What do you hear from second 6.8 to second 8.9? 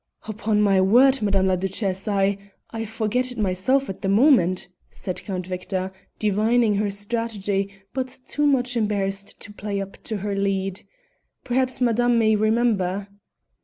strategy, but too much